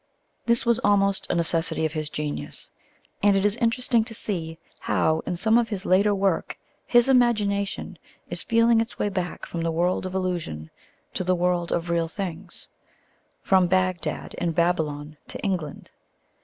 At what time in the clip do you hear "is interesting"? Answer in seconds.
3.45-4.03